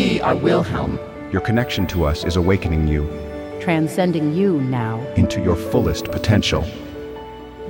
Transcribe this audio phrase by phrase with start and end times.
[0.00, 0.98] We are Wilhelm.
[1.30, 3.06] Your connection to us is awakening you
[3.60, 4.98] Transcending you now.
[5.14, 6.64] into your fullest potential.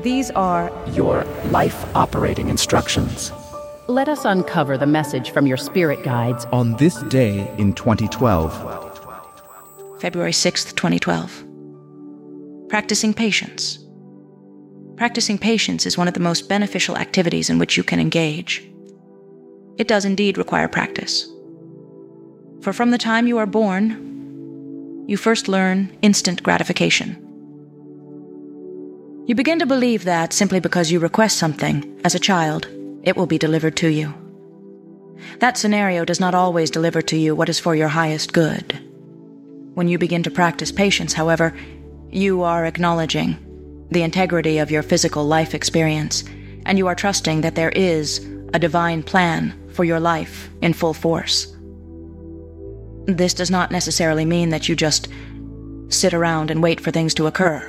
[0.03, 0.71] These are.
[0.93, 3.33] Your life operating instructions.
[3.89, 6.45] Let us uncover the message from your spirit guides.
[6.53, 8.53] On this day, In 2012,
[10.01, 11.45] February 6th, 2012.
[12.69, 13.81] Practicing patience.
[14.97, 18.63] Practicing patience is one of the most beneficial activities in which you can engage.
[19.79, 21.27] It does indeed require practice.
[22.63, 27.17] For from the time you are born, you first learn instant gratification.
[29.27, 32.69] You begin to believe that simply because you request something as a child,
[33.03, 34.13] it will be delivered to you.
[35.39, 38.79] That scenario does not always deliver to you what is for your highest good.
[39.75, 41.55] When you begin to practice patience, however,
[42.11, 43.39] you are acknowledging
[43.91, 46.25] the integrity of your physical life experience,
[46.67, 48.19] and you are trusting that there is
[48.53, 51.57] a divine plan for your life in full force.
[53.17, 55.09] This does not necessarily mean that you just
[55.89, 57.61] sit around and wait for things to occur,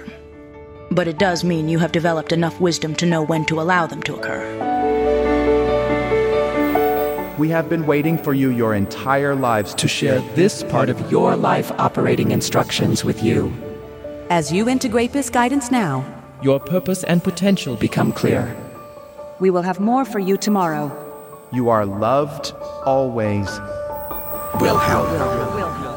[0.92, 4.04] but it does mean you have developed enough wisdom to know when to allow them
[4.04, 4.44] to occur.
[7.38, 11.36] We have been waiting for you your entire lives To share this part of your
[11.36, 13.52] life operating instructions with you
[14.30, 16.06] As you integrate this guidance now,
[16.44, 18.56] your purpose and potential become clear.
[19.40, 20.92] we will have more for you tomorrow.
[21.52, 22.54] You are loved
[22.86, 23.48] always.
[24.62, 25.91] Wilhelm.